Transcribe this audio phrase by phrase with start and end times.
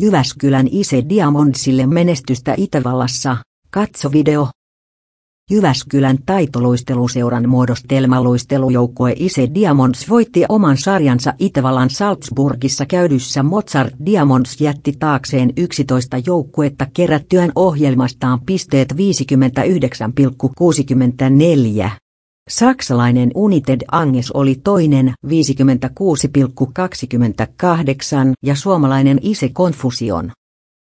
[0.00, 3.36] Jyväskylän Ise Diamondsille menestystä Itävallassa,
[3.70, 4.48] katso video.
[5.50, 15.52] Jyväskylän taitoluisteluseuran muodostelmaluistelujoukkue Ise Diamonds voitti oman sarjansa Itävallan Salzburgissa käydyssä Mozart Diamonds jätti taakseen
[15.56, 21.90] 11 joukkuetta kerättyään ohjelmastaan pisteet 59,64.
[22.48, 25.32] Saksalainen United Anges oli toinen 56,28
[28.42, 30.32] ja suomalainen Ise Confusion